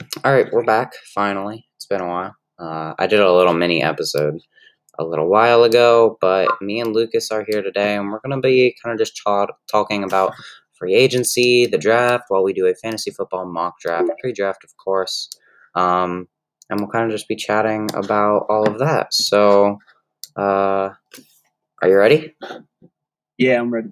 All 0.00 0.32
right, 0.32 0.50
we're 0.50 0.64
back 0.64 0.94
finally. 1.14 1.66
It's 1.76 1.84
been 1.84 2.00
a 2.00 2.08
while. 2.08 2.34
Uh, 2.58 2.94
I 2.98 3.06
did 3.06 3.20
a 3.20 3.32
little 3.32 3.52
mini 3.52 3.82
episode 3.82 4.40
a 4.98 5.04
little 5.04 5.28
while 5.28 5.62
ago, 5.62 6.16
but 6.22 6.48
me 6.62 6.80
and 6.80 6.94
Lucas 6.94 7.30
are 7.30 7.44
here 7.46 7.60
today, 7.60 7.96
and 7.96 8.10
we're 8.10 8.20
going 8.20 8.34
to 8.34 8.40
be 8.40 8.74
kind 8.82 8.94
of 8.94 8.98
just 8.98 9.20
talk- 9.22 9.58
talking 9.70 10.02
about 10.02 10.32
free 10.72 10.94
agency, 10.94 11.66
the 11.66 11.76
draft, 11.76 12.24
while 12.28 12.42
we 12.42 12.54
do 12.54 12.66
a 12.66 12.74
fantasy 12.76 13.10
football 13.10 13.44
mock 13.44 13.78
draft, 13.78 14.08
pre 14.22 14.32
draft, 14.32 14.64
of 14.64 14.74
course. 14.82 15.28
Um, 15.74 16.28
and 16.70 16.80
we'll 16.80 16.88
kind 16.88 17.04
of 17.04 17.10
just 17.10 17.28
be 17.28 17.36
chatting 17.36 17.90
about 17.92 18.46
all 18.48 18.66
of 18.66 18.78
that. 18.78 19.12
So, 19.12 19.78
uh, 20.34 20.90
are 21.82 21.88
you 21.88 21.96
ready? 21.96 22.34
Yeah, 23.36 23.60
I'm 23.60 23.70
ready. 23.70 23.90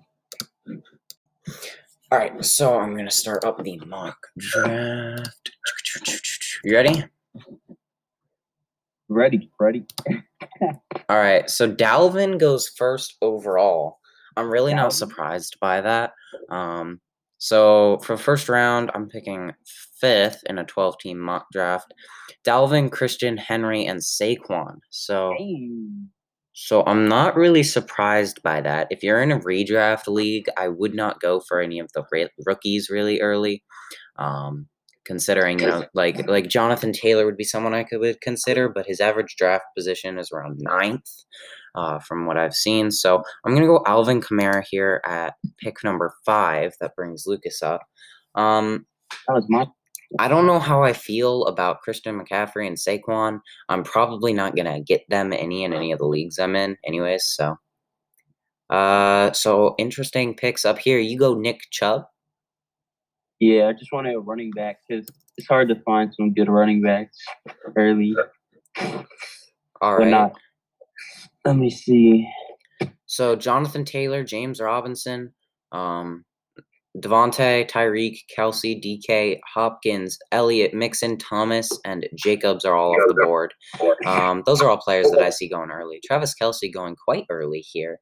All 2.11 2.19
right, 2.19 2.43
so 2.43 2.79
I'm 2.79 2.97
gonna 2.97 3.11
start 3.11 3.45
up 3.45 3.63
the 3.63 3.79
mock 3.87 4.17
draft. 4.39 5.51
You 6.65 6.75
ready? 6.75 7.05
Ready, 9.11 9.51
ready. 9.61 9.85
All 10.63 11.17
right, 11.17 11.49
so 11.51 11.71
Dalvin 11.71 12.39
goes 12.39 12.69
first 12.69 13.17
overall. 13.21 13.99
I'm 14.37 14.51
really 14.51 14.73
not 14.73 14.93
surprised 14.93 15.59
by 15.61 15.83
that. 15.83 16.13
Um, 16.49 17.01
so 17.37 17.99
for 17.99 18.17
first 18.17 18.49
round, 18.49 18.91
I'm 18.95 19.09
picking 19.09 19.53
fifth 20.01 20.43
in 20.47 20.59
a 20.59 20.65
12 20.65 20.99
team 20.99 21.19
mock 21.19 21.47
draft. 21.53 21.93
Dalvin, 22.45 22.91
Christian, 22.91 23.37
Henry, 23.37 23.85
and 23.85 24.01
Saquon. 24.01 24.79
So 24.91 25.35
so 26.61 26.83
I'm 26.87 27.07
not 27.07 27.37
really 27.37 27.63
surprised 27.63 28.43
by 28.43 28.61
that. 28.63 28.89
If 28.91 29.05
you're 29.05 29.23
in 29.23 29.31
a 29.31 29.39
redraft 29.39 30.09
league, 30.09 30.47
I 30.57 30.67
would 30.67 30.93
not 30.93 31.21
go 31.21 31.39
for 31.39 31.61
any 31.61 31.79
of 31.79 31.89
the 31.95 32.05
ra- 32.13 32.27
rookies 32.45 32.91
really 32.91 33.21
early. 33.21 33.63
Um, 34.17 34.67
considering 35.05 35.61
you 35.61 35.69
know, 35.69 35.85
like 35.95 36.27
like 36.27 36.49
Jonathan 36.49 36.93
Taylor 36.93 37.25
would 37.27 37.37
be 37.37 37.45
someone 37.45 37.75
I 37.75 37.85
could 37.85 38.21
consider, 38.23 38.69
but 38.69 38.87
his 38.87 38.99
average 38.99 39.37
draft 39.39 39.67
position 39.77 40.19
is 40.19 40.33
around 40.33 40.59
ninth, 40.59 41.09
uh, 41.77 42.01
from 42.01 42.27
what 42.27 42.37
I've 42.37 42.55
seen. 42.55 42.91
So 42.91 43.23
I'm 43.45 43.55
gonna 43.55 43.67
go 43.67 43.85
Alvin 43.87 44.21
Kamara 44.21 44.65
here 44.69 45.01
at 45.07 45.35
pick 45.63 45.85
number 45.85 46.13
five. 46.27 46.75
That 46.81 46.97
brings 46.97 47.23
Lucas 47.25 47.63
up. 47.63 47.83
Um, 48.35 48.85
That 49.29 49.35
was 49.35 49.47
my. 49.49 49.69
I 50.19 50.29
don't 50.29 50.47
know 50.47 50.59
how 50.59 50.83
I 50.83 50.93
feel 50.93 51.45
about 51.47 51.83
Christian 51.83 52.19
McCaffrey 52.19 52.67
and 52.67 52.77
Saquon. 52.77 53.41
I'm 53.69 53.83
probably 53.83 54.33
not 54.33 54.57
gonna 54.57 54.81
get 54.81 55.09
them 55.09 55.33
any 55.33 55.65
in 55.65 55.73
any 55.73 55.93
of 55.93 55.99
the 55.99 56.07
leagues 56.07 56.39
I'm 56.39 56.57
in, 56.57 56.77
anyways. 56.87 57.25
So, 57.27 57.57
uh, 58.71 59.33
so 59.33 59.75
interesting 59.79 60.35
picks 60.35 60.65
up 60.65 60.79
here. 60.79 60.99
You 60.99 61.19
go 61.19 61.35
Nick 61.35 61.61
Chubb. 61.71 62.05
Yeah, 63.39 63.69
I 63.69 63.73
just 63.73 63.93
wanted 63.93 64.15
a 64.15 64.21
running 64.21 64.51
back 64.51 64.79
because 64.89 65.07
it's 65.37 65.47
hard 65.47 65.69
to 65.69 65.77
find 65.83 66.13
some 66.13 66.35
good 66.35 66.49
running 66.49 66.83
backs 66.83 67.17
early. 67.77 68.15
All 69.81 69.97
right. 69.97 70.09
Not. 70.09 70.33
Let 71.45 71.57
me 71.57 71.71
see. 71.71 72.29
So 73.07 73.37
Jonathan 73.37 73.85
Taylor, 73.85 74.25
James 74.25 74.61
Robinson, 74.61 75.33
um, 75.73 76.25
Devontae, 76.97 77.69
Tyreek, 77.71 78.19
Kelce, 78.37 78.83
DK, 78.83 79.39
Hopkins, 79.55 80.19
Elliott, 80.33 80.75
Mixon, 80.75 81.17
Thomas, 81.19 81.69
and 81.85 82.07
Jacobs 82.17 82.65
are 82.65 82.75
all 82.75 82.91
off 82.93 83.09
the 83.09 83.25
board. 83.25 83.55
Um, 84.07 84.43
those 84.47 84.61
are 84.63 84.69
all 84.69 84.79
players 84.79 85.11
that 85.11 85.23
I 85.23 85.31
see 85.31 85.49
going 85.49 85.71
early. 85.71 86.01
Travis 86.05 86.35
Kelce 86.41 86.73
going 86.73 86.97
quite 86.97 87.25
early 87.31 87.61
here 87.61 87.99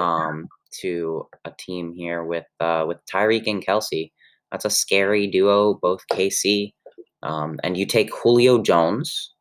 um, 0.00 0.48
to 0.80 1.26
a 1.44 1.52
team 1.58 1.92
here 1.94 2.24
with 2.24 2.44
uh, 2.60 2.84
with 2.88 2.98
Tyreek 3.12 3.46
and 3.46 3.64
Kelce. 3.64 4.10
That's 4.50 4.64
a 4.64 4.70
scary 4.70 5.26
duo, 5.28 5.74
both 5.80 6.00
KC. 6.12 6.72
Um, 7.22 7.60
and 7.62 7.76
you 7.76 7.86
take 7.86 8.10
Julio 8.12 8.62
Jones. 8.62 9.32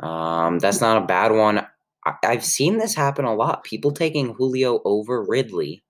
Um, 0.00 0.58
that's 0.58 0.80
not 0.80 1.02
a 1.02 1.06
bad 1.06 1.32
one. 1.32 1.66
I- 2.04 2.14
I've 2.24 2.44
seen 2.44 2.78
this 2.78 2.94
happen 2.94 3.24
a 3.24 3.34
lot. 3.34 3.64
People 3.64 3.92
taking 3.92 4.34
Julio 4.34 4.80
over 4.84 5.24
Ridley, 5.24 5.82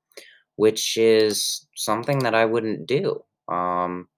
which 0.56 0.96
is 0.96 1.66
something 1.76 2.18
that 2.20 2.34
I 2.34 2.44
wouldn't 2.44 2.86
do. 2.86 3.22
Um, 3.48 4.08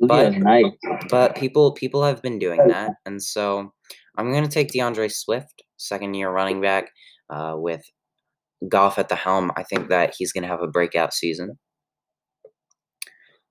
But- 0.00 0.32
nice. 0.34 0.64
but 1.10 1.34
people 1.36 1.72
people 1.72 2.02
have 2.04 2.22
been 2.22 2.38
doing 2.38 2.66
that, 2.68 2.92
and 3.06 3.22
so 3.22 3.72
I'm 4.16 4.30
going 4.30 4.44
to 4.44 4.50
take 4.50 4.70
DeAndre 4.72 5.10
Swift, 5.12 5.62
second 5.76 6.14
year 6.14 6.30
running 6.30 6.60
back, 6.60 6.90
uh, 7.30 7.54
with 7.56 7.82
Goff 8.68 8.98
at 8.98 9.08
the 9.08 9.16
helm. 9.16 9.50
I 9.56 9.62
think 9.64 9.88
that 9.88 10.14
he's 10.16 10.32
going 10.32 10.42
to 10.42 10.48
have 10.48 10.62
a 10.62 10.68
breakout 10.68 11.12
season. 11.14 11.58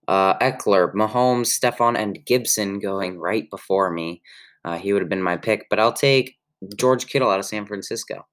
Uh, 0.08 0.38
Ekeler, 0.40 0.94
Mahomes, 0.94 1.47
Stefon, 1.58 1.97
and 1.97 2.25
Gibson 2.25 2.79
going 2.79 3.18
right 3.19 3.50
before 3.50 3.91
me. 3.91 4.22
Uh, 4.66 4.78
he 4.78 4.94
would 4.94 5.02
have 5.02 5.09
been 5.09 5.22
my 5.22 5.38
pick, 5.38 5.68
but 5.69 5.79
I'll 5.79 5.94
take 5.94 6.35
George 6.78 7.08
Kittle 7.08 7.29
out 7.29 7.40
of 7.40 7.46
San 7.46 7.66
Francisco. 7.66 8.25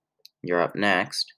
You're 0.42 0.60
up 0.60 0.74
next. 0.76 1.32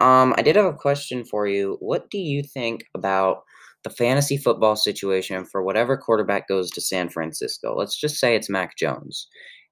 Um, 0.00 0.34
I 0.38 0.42
did 0.42 0.56
have 0.56 0.66
a 0.66 0.72
question 0.72 1.24
for 1.24 1.46
you. 1.46 1.76
What 1.80 2.10
do 2.10 2.18
you 2.18 2.42
think 2.42 2.84
about 2.94 3.42
the 3.84 3.90
fantasy 3.90 4.36
football 4.36 4.76
situation 4.76 5.44
for 5.44 5.62
whatever 5.62 5.96
quarterback 5.96 6.48
goes 6.48 6.70
to 6.70 6.80
San 6.80 7.08
Francisco? 7.08 7.74
Let's 7.76 7.98
just 7.98 8.16
say 8.16 8.34
it's 8.34 8.50
Mac 8.50 8.76
Jones. 8.76 9.28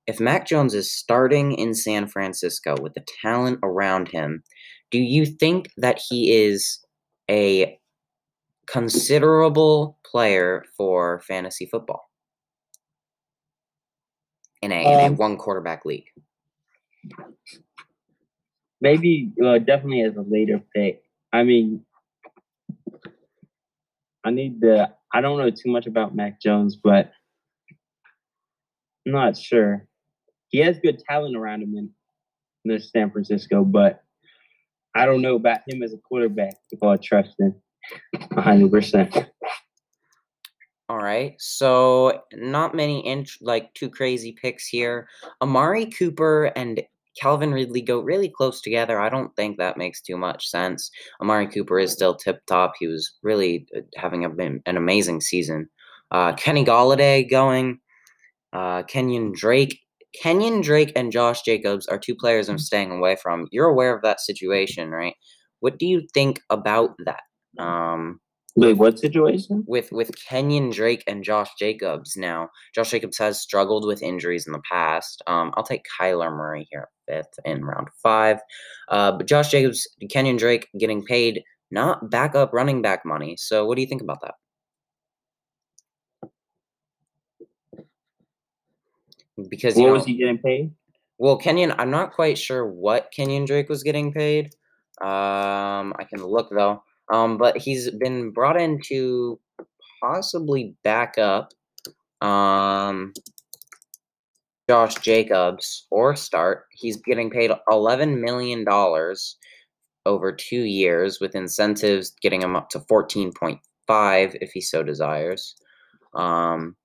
If 0.06 0.20
Mac 0.20 0.46
Jones 0.46 0.74
is 0.74 0.90
starting 0.90 1.52
in 1.52 1.74
San 1.74 2.08
Francisco 2.08 2.76
with 2.80 2.94
the 2.94 3.04
talent 3.22 3.58
around 3.62 4.08
him, 4.08 4.42
do 4.90 4.98
you 4.98 5.26
think 5.26 5.70
that 5.76 6.00
he 6.08 6.32
is 6.32 6.82
a 7.30 7.78
considerable 8.66 9.98
player 10.04 10.64
for 10.76 11.20
fantasy 11.26 11.66
football 11.66 12.08
in 14.62 14.72
a, 14.72 14.80
in 14.80 15.00
a 15.00 15.06
Um, 15.06 15.16
one 15.16 15.36
quarterback 15.36 15.84
league? 15.84 16.08
Maybe, 18.80 19.32
uh, 19.44 19.58
definitely 19.58 20.02
as 20.02 20.16
a 20.16 20.22
later 20.22 20.62
pick. 20.74 21.02
I 21.32 21.42
mean, 21.42 21.84
I 24.24 24.30
need 24.30 24.60
the. 24.60 24.92
I 25.12 25.20
don't 25.20 25.38
know 25.38 25.50
too 25.50 25.70
much 25.70 25.86
about 25.86 26.14
Mac 26.14 26.40
Jones, 26.40 26.76
but 26.76 27.12
I'm 29.06 29.12
not 29.12 29.36
sure. 29.36 29.86
He 30.48 30.58
has 30.58 30.78
good 30.78 30.98
talent 31.08 31.36
around 31.36 31.62
him 31.62 31.74
in, 31.76 31.90
in 32.70 32.80
San 32.80 33.10
Francisco, 33.10 33.64
but 33.64 34.02
I 34.94 35.06
don't 35.06 35.22
know 35.22 35.36
about 35.36 35.60
him 35.66 35.82
as 35.82 35.92
a 35.92 35.98
quarterback 35.98 36.56
if 36.70 36.82
I 36.82 36.96
trust 36.96 37.34
him 37.38 37.54
100%. 38.14 39.28
All 40.90 40.98
right, 40.98 41.34
so 41.38 42.22
not 42.32 42.74
many 42.74 43.06
int- 43.06 43.30
like 43.42 43.72
too 43.74 43.90
crazy 43.90 44.32
picks 44.32 44.66
here. 44.66 45.06
Amari 45.42 45.86
Cooper 45.86 46.46
and 46.56 46.82
Calvin 47.20 47.52
Ridley 47.52 47.82
go 47.82 48.00
really 48.00 48.28
close 48.28 48.60
together. 48.60 49.00
I 49.00 49.08
don't 49.08 49.34
think 49.36 49.58
that 49.58 49.76
makes 49.76 50.00
too 50.00 50.16
much 50.16 50.48
sense. 50.48 50.90
Amari 51.20 51.46
Cooper 51.46 51.78
is 51.78 51.92
still 51.92 52.14
tip 52.14 52.44
top. 52.46 52.74
He 52.78 52.86
was 52.86 53.12
really 53.22 53.66
uh, 53.76 53.80
having 53.96 54.24
a, 54.24 54.30
an 54.38 54.76
amazing 54.76 55.20
season. 55.20 55.68
Uh, 56.10 56.32
Kenny 56.34 56.64
Golladay 56.64 57.28
going. 57.28 57.80
Uh, 58.52 58.82
Kenyon 58.84 59.32
Drake. 59.34 59.78
Kenyon 60.20 60.62
Drake 60.62 60.92
and 60.96 61.12
Josh 61.12 61.42
Jacobs 61.42 61.86
are 61.86 61.98
two 61.98 62.14
players 62.14 62.48
I'm 62.48 62.58
staying 62.58 62.90
away 62.90 63.16
from. 63.16 63.46
You're 63.50 63.66
aware 63.66 63.94
of 63.94 64.02
that 64.02 64.20
situation, 64.20 64.90
right? 64.90 65.14
What 65.60 65.78
do 65.78 65.86
you 65.86 66.06
think 66.14 66.40
about 66.50 66.94
that? 67.04 67.22
Um, 67.62 68.20
Wait, 68.56 68.74
what 68.74 68.98
situation? 68.98 69.64
with 69.68 69.92
with 69.92 70.10
Kenyon 70.16 70.70
Drake 70.70 71.04
and 71.06 71.22
Josh 71.22 71.50
Jacobs 71.58 72.16
now. 72.16 72.48
Josh 72.74 72.90
Jacobs 72.90 73.18
has 73.18 73.40
struggled 73.40 73.86
with 73.86 74.02
injuries 74.02 74.46
in 74.46 74.52
the 74.52 74.62
past. 74.68 75.22
Um, 75.26 75.52
I'll 75.56 75.62
take 75.62 75.82
Kyler 76.00 76.30
Murray 76.30 76.66
here 76.70 76.88
fifth 77.08 77.38
in 77.44 77.64
round 77.64 77.88
five. 78.02 78.38
Uh, 78.88 79.12
but 79.12 79.26
Josh 79.26 79.50
Jacobs, 79.50 79.88
Kenyon 80.10 80.36
Drake 80.36 80.68
getting 80.78 81.04
paid 81.04 81.42
not 81.70 82.10
backup 82.10 82.52
running 82.52 82.82
back 82.82 83.04
money. 83.04 83.36
So 83.36 83.66
what 83.66 83.76
do 83.76 83.82
you 83.82 83.88
think 83.88 84.02
about 84.02 84.20
that? 84.22 84.34
Because 89.48 89.76
you 89.76 89.82
What 89.82 89.88
know, 89.88 89.92
was 89.94 90.04
he 90.04 90.16
getting 90.16 90.38
paid? 90.38 90.72
well, 91.18 91.36
Kenyon, 91.36 91.74
I'm 91.78 91.90
not 91.90 92.12
quite 92.12 92.38
sure 92.38 92.66
what 92.66 93.10
Kenyon 93.14 93.44
Drake 93.44 93.68
was 93.68 93.82
getting 93.82 94.12
paid. 94.12 94.46
Um, 95.00 95.94
I 95.98 96.04
can 96.08 96.24
look 96.24 96.50
though. 96.50 96.82
Um, 97.12 97.38
but 97.38 97.56
he's 97.56 97.90
been 97.90 98.30
brought 98.30 98.60
in 98.60 98.80
to 98.86 99.40
possibly 100.00 100.74
back 100.84 101.18
up 101.18 101.52
um 102.20 103.12
Josh 104.68 104.96
Jacobs 104.96 105.86
or 105.90 106.14
start. 106.14 106.66
He's 106.72 106.96
getting 106.96 107.30
paid 107.30 107.50
eleven 107.70 108.20
million 108.20 108.64
dollars 108.64 109.36
over 110.06 110.32
two 110.32 110.62
years 110.62 111.20
with 111.20 111.34
incentives 111.34 112.12
getting 112.22 112.42
him 112.42 112.56
up 112.56 112.68
to 112.70 112.80
fourteen 112.80 113.32
point 113.32 113.60
five 113.86 114.36
if 114.40 114.50
he 114.52 114.60
so 114.60 114.82
desires. 114.82 115.56
Um 116.14 116.76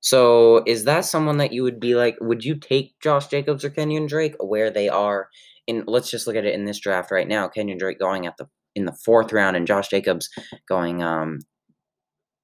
so 0.00 0.62
is 0.66 0.84
that 0.84 1.06
someone 1.06 1.38
that 1.38 1.52
you 1.52 1.62
would 1.62 1.80
be 1.80 1.94
like, 1.94 2.16
would 2.20 2.44
you 2.44 2.56
take 2.56 2.94
Josh 3.00 3.26
Jacobs 3.28 3.64
or 3.64 3.70
Kenyon 3.70 4.06
Drake 4.06 4.34
where 4.38 4.70
they 4.70 4.88
are 4.88 5.28
in 5.66 5.84
let's 5.86 6.10
just 6.10 6.26
look 6.26 6.36
at 6.36 6.44
it 6.44 6.54
in 6.54 6.66
this 6.66 6.78
draft 6.78 7.10
right 7.10 7.26
now. 7.28 7.48
Kenyon 7.48 7.78
Drake 7.78 7.98
going 7.98 8.26
at 8.26 8.36
the 8.36 8.46
in 8.76 8.84
the 8.84 8.96
fourth 9.04 9.32
round 9.32 9.56
and 9.56 9.66
Josh 9.66 9.88
Jacobs 9.88 10.28
going 10.68 11.02
um 11.02 11.40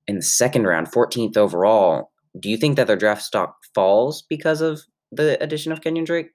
in 0.09 0.17
the 0.17 0.23
second 0.23 0.65
round, 0.67 0.91
14th 0.91 1.37
overall. 1.37 2.10
Do 2.39 2.49
you 2.49 2.57
think 2.57 2.77
that 2.77 2.87
their 2.87 2.97
draft 2.97 3.23
stock 3.23 3.57
falls 3.75 4.23
because 4.29 4.61
of 4.61 4.81
the 5.11 5.43
addition 5.43 5.73
of 5.73 5.81
Kenyon 5.81 6.05
Drake? 6.05 6.31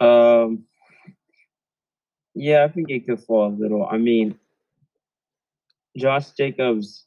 Um, 0.00 0.64
yeah, 2.34 2.64
I 2.64 2.68
think 2.68 2.90
it 2.90 3.06
could 3.06 3.20
fall 3.20 3.48
a 3.48 3.54
little. 3.54 3.86
I 3.86 3.96
mean, 3.96 4.38
Josh 5.96 6.30
Jacobs 6.32 7.06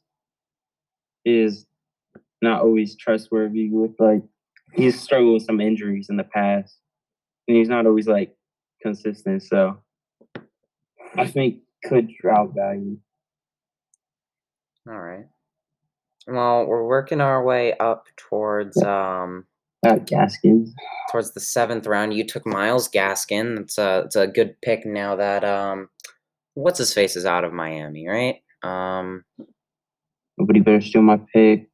is 1.24 1.66
not 2.42 2.62
always 2.62 2.96
trustworthy 2.96 3.68
with 3.68 3.92
like 3.98 4.22
he's 4.74 5.00
struggled 5.00 5.34
with 5.34 5.44
some 5.44 5.60
injuries 5.60 6.08
in 6.10 6.16
the 6.16 6.24
past, 6.24 6.78
and 7.46 7.56
he's 7.56 7.68
not 7.68 7.86
always 7.86 8.08
like 8.08 8.34
consistent. 8.82 9.42
So 9.42 9.78
I 11.16 11.26
think 11.26 11.60
could 11.84 12.08
drop 12.20 12.54
value. 12.54 12.98
All 14.88 14.98
right. 14.98 15.26
Well, 16.26 16.66
we're 16.66 16.86
working 16.86 17.20
our 17.20 17.42
way 17.42 17.74
up 17.74 18.06
towards 18.16 18.82
um 18.82 19.46
uh, 19.86 19.96
Gaskins. 19.96 20.74
Towards 21.10 21.32
the 21.32 21.40
seventh 21.40 21.86
round, 21.86 22.14
you 22.14 22.24
took 22.24 22.46
Myles 22.46 22.88
Gaskin. 22.88 23.58
It's 23.60 23.78
a 23.78 24.02
it's 24.04 24.16
a 24.16 24.26
good 24.26 24.60
pick 24.62 24.84
now 24.84 25.16
that 25.16 25.44
um, 25.44 25.88
what's 26.54 26.78
his 26.78 26.92
face 26.92 27.16
is 27.16 27.24
out 27.24 27.44
of 27.44 27.52
Miami, 27.52 28.06
right? 28.06 28.42
Um, 28.62 29.24
nobody 30.38 30.60
better 30.60 30.80
steal 30.80 31.02
my 31.02 31.20
pick. 31.32 31.68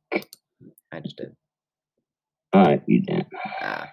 I 0.93 1.00
just 1.00 1.17
did. 1.17 1.35
All 2.52 2.64
right, 2.64 2.82
you 2.87 3.02
did. 3.02 3.26
Ah. 3.61 3.91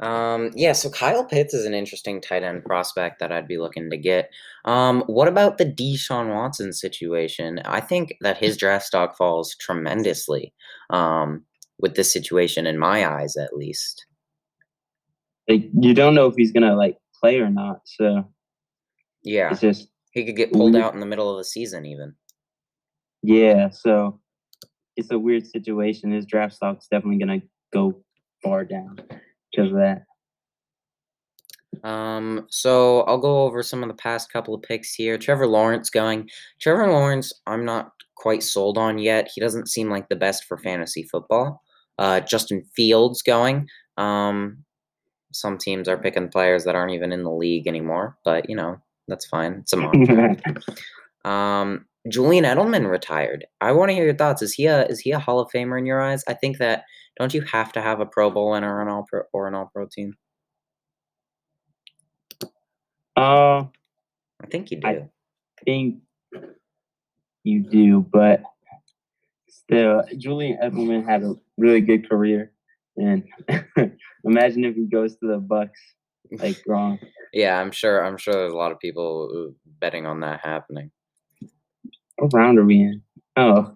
Um, 0.00 0.52
yeah, 0.54 0.72
so 0.72 0.90
Kyle 0.90 1.24
Pitts 1.24 1.54
is 1.54 1.66
an 1.66 1.74
interesting 1.74 2.20
tight 2.20 2.44
end 2.44 2.64
prospect 2.64 3.18
that 3.18 3.32
I'd 3.32 3.48
be 3.48 3.58
looking 3.58 3.90
to 3.90 3.96
get. 3.96 4.30
Um, 4.64 5.02
what 5.06 5.26
about 5.26 5.58
the 5.58 5.66
Deshaun 5.66 6.32
Watson 6.34 6.72
situation? 6.72 7.60
I 7.64 7.80
think 7.80 8.14
that 8.20 8.36
his 8.36 8.56
draft 8.56 8.86
stock 8.86 9.16
falls 9.16 9.56
tremendously. 9.56 10.52
Um, 10.90 11.44
with 11.78 11.94
this 11.94 12.12
situation 12.12 12.66
in 12.66 12.78
my 12.78 13.08
eyes 13.08 13.36
at 13.36 13.56
least. 13.56 14.06
You 15.46 15.94
don't 15.94 16.14
know 16.14 16.26
if 16.26 16.34
he's 16.36 16.52
gonna 16.52 16.76
like 16.76 16.98
play 17.18 17.40
or 17.40 17.48
not, 17.48 17.80
so 17.84 18.28
yeah, 19.22 19.50
it's 19.50 19.60
just 19.60 19.88
he 20.12 20.24
could 20.26 20.36
get 20.36 20.52
pulled 20.52 20.76
out 20.76 20.92
in 20.92 21.00
the 21.00 21.06
middle 21.06 21.30
of 21.30 21.38
the 21.38 21.44
season 21.44 21.86
even. 21.86 22.14
Yeah, 23.22 23.70
so 23.70 24.20
it's 24.96 25.10
a 25.10 25.18
weird 25.18 25.46
situation. 25.46 26.12
His 26.12 26.26
draft 26.26 26.54
stock's 26.54 26.88
definitely 26.88 27.18
gonna 27.18 27.40
go 27.72 28.02
far 28.42 28.64
down 28.64 28.98
of 29.58 29.72
that. 29.72 30.02
Um, 31.84 32.46
so 32.50 33.02
I'll 33.02 33.18
go 33.18 33.42
over 33.42 33.62
some 33.62 33.82
of 33.82 33.88
the 33.88 33.94
past 33.94 34.32
couple 34.32 34.54
of 34.54 34.62
picks 34.62 34.94
here. 34.94 35.18
Trevor 35.18 35.46
Lawrence 35.46 35.90
going. 35.90 36.28
Trevor 36.60 36.90
Lawrence, 36.90 37.32
I'm 37.46 37.64
not 37.64 37.92
quite 38.16 38.42
sold 38.42 38.78
on 38.78 38.98
yet. 38.98 39.30
He 39.32 39.40
doesn't 39.40 39.68
seem 39.68 39.90
like 39.90 40.08
the 40.08 40.16
best 40.16 40.44
for 40.44 40.58
fantasy 40.58 41.04
football 41.04 41.62
uh, 41.98 42.20
Justin 42.20 42.62
Fields 42.74 43.22
going. 43.22 43.68
Um, 43.96 44.64
some 45.32 45.58
teams 45.58 45.88
are 45.88 45.98
picking 45.98 46.28
players 46.28 46.64
that 46.64 46.74
aren't 46.74 46.92
even 46.92 47.12
in 47.12 47.22
the 47.22 47.30
league 47.30 47.66
anymore, 47.66 48.16
but 48.24 48.48
you 48.48 48.56
know 48.56 48.80
that's 49.08 49.26
fine. 49.26 49.64
It's 49.64 49.72
a 49.72 51.28
um, 51.28 51.86
Julian 52.08 52.44
Edelman 52.44 52.90
retired. 52.90 53.46
I 53.60 53.72
want 53.72 53.90
to 53.90 53.94
hear 53.94 54.04
your 54.04 54.14
thoughts. 54.14 54.42
Is 54.42 54.54
he 54.54 54.66
a 54.66 54.86
is 54.86 55.00
he 55.00 55.12
a 55.12 55.18
Hall 55.18 55.40
of 55.40 55.50
Famer 55.50 55.78
in 55.78 55.86
your 55.86 56.00
eyes? 56.00 56.24
I 56.28 56.34
think 56.34 56.58
that 56.58 56.84
don't 57.18 57.34
you 57.34 57.42
have 57.42 57.72
to 57.72 57.82
have 57.82 58.00
a 58.00 58.06
Pro 58.06 58.30
Bowl 58.30 58.54
and 58.54 58.64
or 58.64 58.80
an 58.80 58.88
All 58.88 59.06
Pro 59.08 59.22
or 59.32 59.48
an 59.48 59.54
All 59.54 59.70
Pro 59.72 59.86
team? 59.86 60.14
Uh, 63.16 63.64
I 64.40 64.46
think 64.50 64.70
you 64.70 64.80
do. 64.80 64.86
I 64.86 65.08
think 65.64 65.96
you 67.42 67.68
do, 67.68 68.00
but 68.00 68.42
still, 69.48 70.04
Julian 70.16 70.58
Edelman 70.62 71.04
had 71.04 71.24
a 71.24 71.34
really 71.56 71.80
good 71.80 72.08
career, 72.08 72.52
and 72.96 73.24
imagine 74.24 74.64
if 74.64 74.76
he 74.76 74.86
goes 74.86 75.16
to 75.16 75.26
the 75.26 75.38
Bucks 75.38 75.80
like 76.30 76.62
wrong. 76.66 76.98
Yeah, 77.32 77.60
I'm 77.60 77.72
sure. 77.72 78.04
I'm 78.04 78.16
sure 78.16 78.34
there's 78.34 78.52
a 78.52 78.56
lot 78.56 78.72
of 78.72 78.78
people 78.78 79.52
betting 79.80 80.06
on 80.06 80.20
that 80.20 80.40
happening. 80.44 80.90
What 82.18 82.32
round 82.34 82.58
are 82.58 82.64
we 82.64 82.80
in? 82.80 83.02
Oh. 83.36 83.74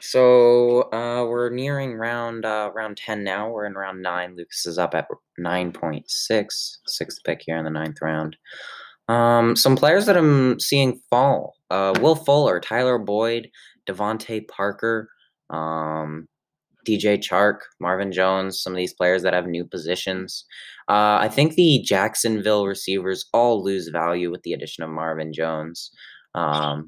So 0.00 0.92
uh, 0.92 1.24
we're 1.26 1.50
nearing 1.50 1.94
round 1.94 2.44
uh, 2.44 2.70
round 2.74 2.96
ten 2.96 3.24
now. 3.24 3.50
We're 3.50 3.66
in 3.66 3.74
round 3.74 4.02
nine. 4.02 4.36
Lucas 4.36 4.66
is 4.66 4.78
up 4.78 4.94
at 4.94 5.08
nine 5.38 5.72
point 5.72 6.10
six, 6.10 6.80
sixth 6.86 7.18
pick 7.24 7.42
here 7.44 7.56
in 7.56 7.64
the 7.64 7.70
ninth 7.70 7.98
round. 8.02 8.36
Um, 9.08 9.56
some 9.56 9.76
players 9.76 10.06
that 10.06 10.16
I'm 10.16 10.60
seeing 10.60 11.00
fall: 11.08 11.54
uh, 11.70 11.94
Will 12.00 12.16
Fuller, 12.16 12.60
Tyler 12.60 12.98
Boyd, 12.98 13.48
DeVante 13.88 14.46
Parker, 14.48 15.08
um, 15.50 16.28
DJ 16.86 17.18
Chark, 17.18 17.58
Marvin 17.80 18.12
Jones. 18.12 18.60
Some 18.60 18.72
of 18.72 18.76
these 18.76 18.94
players 18.94 19.22
that 19.22 19.34
have 19.34 19.46
new 19.46 19.64
positions. 19.64 20.44
Uh, 20.88 21.18
I 21.20 21.28
think 21.28 21.54
the 21.54 21.82
Jacksonville 21.84 22.66
receivers 22.66 23.26
all 23.32 23.62
lose 23.62 23.88
value 23.88 24.30
with 24.30 24.42
the 24.42 24.52
addition 24.52 24.84
of 24.84 24.90
Marvin 24.90 25.32
Jones. 25.32 25.90
Um, 26.34 26.86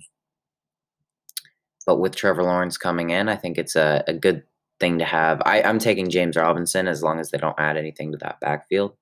but 1.87 1.99
with 1.99 2.15
Trevor 2.15 2.43
Lawrence 2.43 2.77
coming 2.77 3.11
in, 3.11 3.29
I 3.29 3.37
think 3.37 3.59
it's 3.59 3.75
a, 3.75 4.05
a 4.07 4.13
good 4.13 4.43
thing 4.79 4.99
to 4.99 5.05
have. 5.05 5.43
I, 5.45 5.63
I'm 5.63 5.79
taking 5.79 6.11
James 6.11 6.37
Robinson 6.37 6.87
as 6.87 7.03
long 7.03 7.19
as 7.19 7.31
they 7.31 7.39
don't 7.39 7.59
add 7.59 7.77
anything 7.77 8.13
to 8.13 8.19
that 8.19 8.41
backfield. 8.41 8.93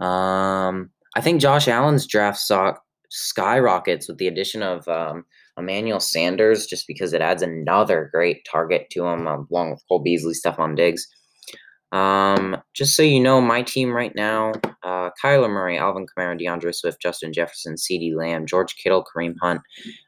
Um, 0.00 0.90
I 1.14 1.20
think 1.20 1.40
Josh 1.40 1.68
Allen's 1.68 2.06
draft 2.06 2.38
stock 2.38 2.82
skyrockets 3.10 4.08
with 4.08 4.18
the 4.18 4.28
addition 4.28 4.62
of 4.62 4.88
um, 4.88 5.24
Emmanuel 5.58 6.00
Sanders, 6.00 6.66
just 6.66 6.86
because 6.86 7.12
it 7.12 7.20
adds 7.20 7.42
another 7.42 8.10
great 8.12 8.46
target 8.50 8.88
to 8.90 9.06
him, 9.06 9.26
um, 9.26 9.46
along 9.50 9.70
with 9.70 9.82
Cole 9.88 10.00
Beasley, 10.00 10.34
Stefon 10.34 10.76
Diggs. 10.76 11.06
Um, 11.92 12.56
just 12.72 12.96
so 12.96 13.02
you 13.02 13.20
know, 13.20 13.40
my 13.42 13.62
team 13.62 13.92
right 13.92 14.12
now: 14.16 14.52
uh, 14.82 15.10
Kyler 15.22 15.50
Murray, 15.50 15.76
Alvin 15.76 16.06
Kamara, 16.06 16.40
DeAndre 16.40 16.74
Swift, 16.74 17.02
Justin 17.02 17.34
Jefferson, 17.34 17.74
CeeDee 17.74 18.16
Lamb, 18.16 18.46
George 18.46 18.76
Kittle, 18.76 19.04
Kareem 19.04 19.34
Hunt, 19.42 19.60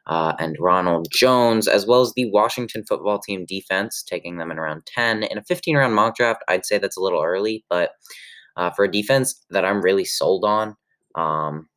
uh, 0.07 0.33
and 0.39 0.57
Ronald 0.59 1.07
Jones, 1.11 1.67
as 1.67 1.85
well 1.85 2.01
as 2.01 2.11
the 2.15 2.29
Washington 2.31 2.83
football 2.87 3.19
team 3.19 3.45
defense, 3.47 4.03
taking 4.03 4.37
them 4.37 4.49
in 4.49 4.57
around 4.57 4.87
ten. 4.87 5.23
In 5.23 5.37
a 5.37 5.43
15-round 5.43 5.93
mock 5.93 6.15
draft, 6.15 6.43
I'd 6.47 6.65
say 6.65 6.79
that's 6.79 6.97
a 6.97 7.01
little 7.01 7.21
early, 7.21 7.63
but 7.69 7.91
uh, 8.57 8.71
for 8.71 8.85
a 8.85 8.91
defense 8.91 9.45
that 9.51 9.63
I'm 9.63 9.83
really 9.83 10.05
sold 10.05 10.43
on, 10.43 10.75
um, 11.13 11.69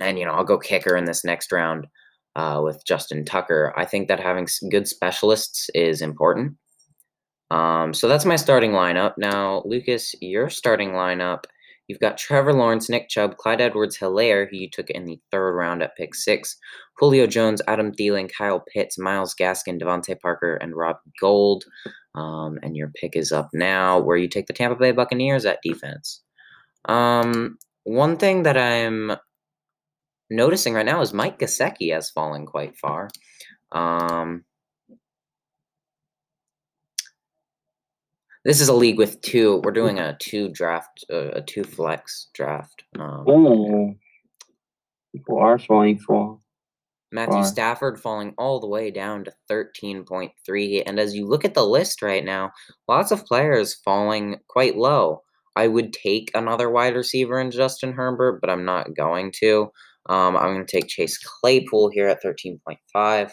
and 0.00 0.16
you 0.16 0.24
know, 0.24 0.32
I'll 0.32 0.44
go 0.44 0.58
kicker 0.58 0.96
in 0.96 1.06
this 1.06 1.24
next 1.24 1.50
round 1.50 1.88
uh, 2.36 2.60
with 2.62 2.84
Justin 2.86 3.24
Tucker. 3.24 3.72
I 3.76 3.84
think 3.84 4.08
that 4.08 4.20
having 4.20 4.48
good 4.70 4.88
specialists 4.88 5.68
is 5.74 6.02
important. 6.02 6.56
Um, 7.50 7.92
so 7.92 8.08
that's 8.08 8.24
my 8.24 8.36
starting 8.36 8.72
lineup. 8.72 9.14
Now, 9.18 9.62
Lucas, 9.66 10.14
your 10.20 10.48
starting 10.48 10.92
lineup. 10.92 11.44
You've 11.88 12.00
got 12.00 12.16
Trevor 12.16 12.54
Lawrence, 12.54 12.88
Nick 12.88 13.10
Chubb, 13.10 13.36
Clyde 13.36 13.60
Edwards 13.60 13.98
Helaire, 13.98 14.48
who 14.48 14.56
you 14.56 14.70
took 14.70 14.88
in 14.88 15.04
the 15.04 15.20
third 15.30 15.52
round 15.52 15.82
at 15.82 15.96
pick 15.96 16.14
six, 16.14 16.56
Julio 16.96 17.26
Jones, 17.26 17.60
Adam 17.68 17.92
Thielen, 17.92 18.30
Kyle 18.32 18.64
Pitts, 18.72 18.98
Myles 18.98 19.34
Gaskin, 19.34 19.78
DeVante 19.78 20.18
Parker, 20.18 20.54
and 20.54 20.74
Rob 20.74 20.96
Gould. 21.20 21.64
Um, 22.14 22.58
and 22.62 22.76
your 22.76 22.90
pick 22.94 23.16
is 23.16 23.32
up 23.32 23.50
now, 23.52 23.98
where 23.98 24.16
you 24.16 24.28
take 24.28 24.46
the 24.46 24.52
Tampa 24.54 24.76
Bay 24.76 24.92
Buccaneers 24.92 25.44
at 25.44 25.58
defense. 25.62 26.22
Um, 26.86 27.58
one 27.84 28.16
thing 28.16 28.44
that 28.44 28.56
I'm 28.56 29.12
noticing 30.36 30.74
right 30.74 30.86
now 30.86 31.00
is 31.00 31.12
Mike 31.12 31.38
Gesicki 31.38 31.92
has 31.92 32.10
fallen 32.10 32.46
quite 32.46 32.76
far. 32.76 33.08
Um, 33.72 34.44
this 38.44 38.60
is 38.60 38.68
a 38.68 38.74
league 38.74 38.98
with 38.98 39.20
two. 39.20 39.60
We're 39.64 39.72
doing 39.72 39.98
a 39.98 40.16
two 40.18 40.48
draft, 40.48 41.04
uh, 41.10 41.30
a 41.32 41.42
two 41.42 41.64
flex 41.64 42.28
draft. 42.34 42.82
Um, 42.98 43.24
oh, 43.28 43.94
people 45.12 45.38
are 45.38 45.58
falling 45.58 45.98
for. 45.98 46.38
Matthew 47.12 47.34
far. 47.34 47.44
Stafford 47.44 48.00
falling 48.00 48.34
all 48.38 48.58
the 48.58 48.66
way 48.66 48.90
down 48.90 49.24
to 49.24 49.32
13.3. 49.50 50.82
And 50.86 50.98
as 50.98 51.14
you 51.14 51.26
look 51.26 51.44
at 51.44 51.52
the 51.52 51.64
list 51.64 52.00
right 52.00 52.24
now, 52.24 52.50
lots 52.88 53.10
of 53.10 53.26
players 53.26 53.74
falling 53.74 54.38
quite 54.48 54.76
low. 54.76 55.22
I 55.54 55.68
would 55.68 55.92
take 55.92 56.30
another 56.34 56.70
wide 56.70 56.96
receiver 56.96 57.38
in 57.38 57.50
Justin 57.50 57.92
Herbert, 57.92 58.40
but 58.40 58.48
I'm 58.48 58.64
not 58.64 58.94
going 58.96 59.32
to. 59.40 59.70
Um, 60.08 60.36
I'm 60.36 60.54
going 60.54 60.66
to 60.66 60.80
take 60.80 60.88
Chase 60.88 61.18
Claypool 61.18 61.90
here 61.90 62.08
at 62.08 62.22
13.5. 62.22 63.30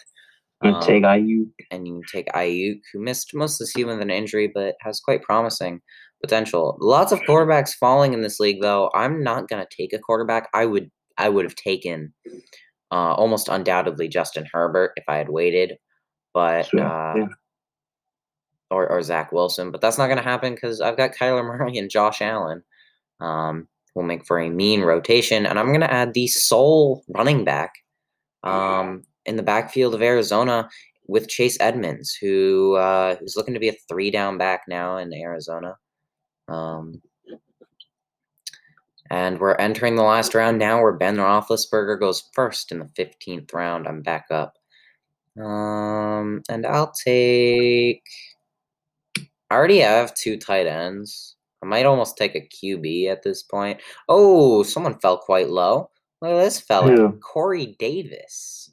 Um, 0.61 0.81
take 0.81 1.03
Aiyuk. 1.03 1.49
And 1.71 1.87
you 1.87 1.93
can 1.93 2.01
take 2.11 2.27
Aiyuk, 2.33 2.81
who 2.91 2.99
missed 2.99 3.33
most 3.33 3.55
of 3.55 3.59
the 3.59 3.67
season 3.67 3.89
with 3.89 4.01
an 4.01 4.09
injury, 4.09 4.51
but 4.53 4.75
has 4.81 4.99
quite 4.99 5.23
promising 5.23 5.81
potential. 6.21 6.77
Lots 6.81 7.11
of 7.11 7.21
quarterbacks 7.21 7.73
falling 7.73 8.13
in 8.13 8.21
this 8.21 8.39
league, 8.39 8.61
though. 8.61 8.91
I'm 8.93 9.23
not 9.23 9.47
going 9.47 9.65
to 9.65 9.75
take 9.75 9.93
a 9.93 9.99
quarterback. 9.99 10.49
I 10.53 10.65
would 10.65 10.89
I 11.17 11.27
would 11.27 11.43
have 11.43 11.55
taken 11.55 12.13
uh, 12.91 13.13
almost 13.13 13.49
undoubtedly 13.49 14.07
Justin 14.07 14.45
Herbert 14.51 14.93
if 14.95 15.03
I 15.07 15.17
had 15.17 15.29
waited, 15.29 15.77
but 16.33 16.67
sure. 16.67 16.79
uh, 16.79 17.15
yeah 17.15 17.27
or, 18.71 18.87
or 18.89 19.01
Zach 19.01 19.31
Wilson, 19.31 19.71
but 19.71 19.81
that's 19.81 19.97
not 19.97 20.07
going 20.07 20.17
to 20.17 20.23
happen 20.23 20.53
because 20.53 20.81
I've 20.81 20.97
got 20.97 21.11
Kyler 21.11 21.43
Murray 21.43 21.77
and 21.77 21.89
Josh 21.89 22.21
Allen. 22.21 22.63
Um, 23.19 23.67
will 23.99 24.07
make 24.07 24.25
for 24.25 24.39
a 24.39 24.49
mean 24.49 24.81
rotation. 24.81 25.45
And 25.45 25.59
I'm 25.59 25.67
going 25.67 25.81
to 25.81 25.93
add 25.93 26.13
the 26.13 26.27
sole 26.27 27.03
running 27.09 27.43
back 27.43 27.73
um, 28.43 29.03
in 29.25 29.35
the 29.35 29.43
backfield 29.43 29.93
of 29.93 30.01
Arizona 30.01 30.69
with 31.07 31.27
Chase 31.27 31.57
Edmonds, 31.59 32.15
who 32.15 32.75
uh, 32.75 33.15
who's 33.17 33.35
looking 33.35 33.53
to 33.53 33.59
be 33.59 33.69
a 33.69 33.75
three 33.89 34.09
down 34.09 34.37
back 34.37 34.61
now 34.67 34.97
in 34.97 35.13
Arizona. 35.13 35.75
Um, 36.47 37.01
and 39.11 39.39
we're 39.39 39.55
entering 39.55 39.95
the 39.95 40.03
last 40.03 40.33
round 40.33 40.59
now 40.59 40.81
where 40.81 40.93
Ben 40.93 41.17
Roethlisberger 41.17 41.99
goes 41.99 42.29
first 42.33 42.71
in 42.71 42.79
the 42.79 42.85
15th 42.85 43.53
round. 43.53 43.87
I'm 43.87 44.01
back 44.01 44.27
up. 44.29 44.53
Um, 45.37 46.43
and 46.47 46.65
I'll 46.65 46.91
take. 46.91 48.03
I 49.49 49.55
already 49.55 49.79
have 49.79 50.13
two 50.13 50.37
tight 50.37 50.67
ends. 50.67 51.35
I 51.61 51.65
might 51.65 51.85
almost 51.85 52.17
take 52.17 52.35
a 52.35 52.47
QB 52.47 53.07
at 53.07 53.23
this 53.23 53.43
point. 53.43 53.81
Oh, 54.07 54.63
someone 54.63 54.99
fell 54.99 55.17
quite 55.17 55.49
low. 55.49 55.89
Look 56.21 56.31
at 56.31 56.43
this 56.43 56.59
fella, 56.59 56.91
Who? 56.91 57.19
Corey 57.19 57.75
Davis. 57.79 58.71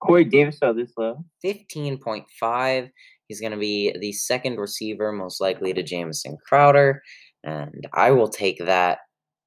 Corey 0.00 0.24
Davis 0.24 0.58
fell 0.58 0.74
this 0.74 0.92
low. 0.96 1.24
15.5. 1.44 2.90
He's 3.28 3.40
going 3.40 3.52
to 3.52 3.58
be 3.58 3.94
the 3.98 4.12
second 4.12 4.58
receiver, 4.58 5.12
most 5.12 5.40
likely 5.40 5.72
to 5.72 5.82
Jamison 5.82 6.36
Crowder. 6.46 7.02
And 7.42 7.86
I 7.94 8.10
will 8.10 8.28
take 8.28 8.58
that 8.64 8.98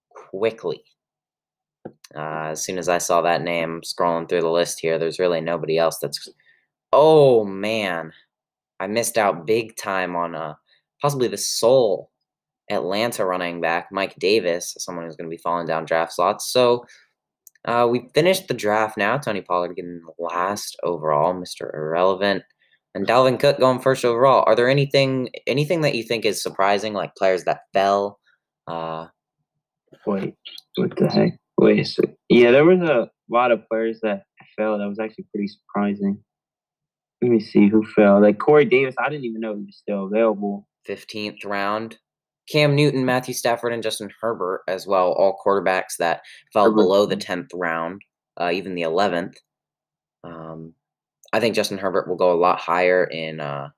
quickly. 0.10 0.82
Uh, 2.16 2.50
as 2.52 2.64
soon 2.64 2.78
as 2.78 2.90
I 2.90 2.98
saw 2.98 3.22
that 3.22 3.44
name 3.44 3.82
scrolling 3.82 4.28
through 4.28 4.42
the 4.42 4.50
list 4.50 4.80
here, 4.80 4.98
there's 4.98 5.20
really 5.20 5.42
nobody 5.42 5.78
else 5.78 6.00
that's. 6.02 6.28
Oh, 6.92 7.44
man. 7.44 8.12
I 8.80 8.88
missed 8.88 9.18
out 9.18 9.48
big 9.48 9.76
time 9.76 10.16
on 10.16 10.36
uh, 10.36 10.54
possibly 11.02 11.28
the 11.28 11.38
sole 11.38 12.12
Atlanta 12.70 13.26
running 13.26 13.62
back, 13.62 13.88
Mike 13.92 14.16
Davis, 14.20 14.76
someone 14.80 15.06
who's 15.06 15.16
going 15.16 15.30
to 15.30 15.36
be 15.36 15.42
falling 15.42 15.68
down 15.68 15.86
draft 15.86 16.14
slots. 16.14 16.52
So 16.52 16.86
uh, 17.66 17.88
we 17.90 18.10
finished 18.14 18.48
the 18.48 18.54
draft 18.54 18.98
now. 18.98 19.18
Tony 19.18 19.42
Pollard 19.42 19.76
getting 19.76 20.02
last 20.20 20.78
overall, 20.84 21.34
Mr. 21.34 21.74
Irrelevant, 21.74 22.44
and 22.94 23.08
Dalvin 23.08 23.40
Cook 23.40 23.60
going 23.60 23.80
first 23.80 24.06
overall. 24.06 24.44
Are 24.48 24.56
there 24.56 24.70
anything 24.70 25.30
anything 25.46 25.82
that 25.82 25.96
you 25.96 26.04
think 26.04 26.26
is 26.26 26.42
surprising, 26.42 26.94
like 26.94 27.16
players 27.16 27.44
that 27.44 27.62
fell? 27.74 28.20
Uh, 28.68 29.08
Wait, 30.06 30.36
what 30.76 30.96
the 30.96 31.10
heck? 31.10 31.38
Wait, 31.58 31.86
sec. 31.88 32.06
yeah, 32.30 32.52
there 32.52 32.66
was 32.66 32.82
a 32.82 33.10
lot 33.30 33.52
of 33.52 33.68
players 33.68 34.00
that 34.02 34.24
fell. 34.56 34.78
That 34.78 34.88
was 34.88 35.00
actually 35.00 35.26
pretty 35.34 35.48
surprising. 35.48 36.24
Let 37.22 37.32
me 37.32 37.40
see 37.40 37.68
who 37.68 37.86
fell. 37.86 38.22
Like 38.22 38.38
Corey 38.38 38.66
Davis, 38.66 38.96
I 39.00 39.10
didn't 39.10 39.26
even 39.26 39.42
know 39.42 39.56
he 39.56 39.64
was 39.66 39.78
still 39.78 40.06
available. 40.06 40.68
15th 40.88 41.46
round. 41.46 41.98
Cam 42.50 42.76
Newton, 42.76 43.06
Matthew 43.06 43.34
Stafford, 43.34 43.74
and 43.74 43.84
Justin 43.84 44.10
Herbert 44.22 44.64
as 44.68 44.88
well, 44.88 45.12
all 45.12 45.40
quarterbacks 45.46 45.98
that 46.00 46.22
fell 46.54 46.66
Herbert. 46.66 46.76
below 46.76 47.06
the 47.06 47.18
10th 47.18 47.50
round, 47.54 48.02
uh, 48.40 48.52
even 48.54 48.74
the 48.74 48.84
11th. 48.84 49.36
Um, 50.24 50.74
I 51.34 51.40
think 51.40 51.56
Justin 51.56 51.78
Herbert 51.78 52.08
will 52.08 52.16
go 52.16 52.32
a 52.32 52.40
lot 52.40 52.60
higher 52.60 53.04
in 53.04 53.42
uh, 53.42 53.70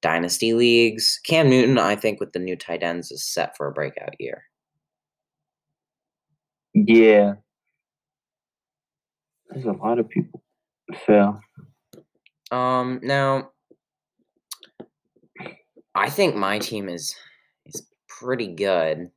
dynasty 0.00 0.54
leagues. 0.54 1.20
Cam 1.26 1.50
Newton, 1.50 1.78
I 1.78 1.94
think, 1.94 2.20
with 2.20 2.32
the 2.32 2.38
new 2.38 2.56
tight 2.56 2.82
ends, 2.82 3.10
is 3.10 3.26
set 3.26 3.56
for 3.56 3.68
a 3.68 3.72
breakout 3.72 4.14
year. 4.18 4.44
Yeah, 6.72 7.34
there's 9.50 9.66
a 9.66 9.72
lot 9.72 9.98
of 9.98 10.08
people 10.08 10.42
So. 11.06 11.38
Um, 12.50 13.00
now, 13.02 13.50
I 15.94 16.10
think 16.10 16.34
my 16.34 16.58
team 16.58 16.88
is 16.88 17.14
is 17.66 17.86
pretty 18.08 18.48
good. 18.48 19.10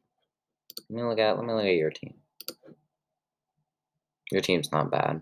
Let 0.89 0.95
me 0.95 1.03
look 1.03 1.19
at 1.19 1.37
let 1.37 1.45
me 1.45 1.53
look 1.53 1.65
at 1.65 1.75
your 1.75 1.91
team. 1.91 2.13
Your 4.31 4.41
team's 4.41 4.71
not 4.71 4.91
bad. 4.91 5.21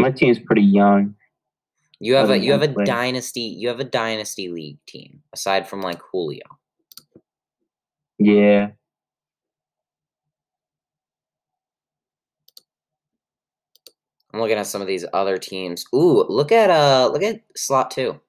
My 0.00 0.10
team's 0.10 0.38
pretty 0.38 0.62
young. 0.62 1.14
You 2.00 2.14
have 2.14 2.30
a 2.30 2.38
you 2.38 2.52
have 2.52 2.62
a 2.62 2.68
players. 2.68 2.88
dynasty 2.88 3.40
you 3.40 3.68
have 3.68 3.80
a 3.80 3.84
dynasty 3.84 4.48
league 4.48 4.78
team 4.86 5.22
aside 5.32 5.68
from 5.68 5.80
like 5.80 6.00
Julio. 6.12 6.44
Yeah, 8.18 8.68
I'm 14.32 14.40
looking 14.40 14.58
at 14.58 14.66
some 14.66 14.80
of 14.80 14.86
these 14.86 15.04
other 15.12 15.38
teams. 15.38 15.84
Ooh, 15.94 16.24
look 16.28 16.52
at 16.52 16.70
uh 16.70 17.10
look 17.12 17.22
at 17.22 17.42
slot 17.56 17.90
two. 17.90 18.20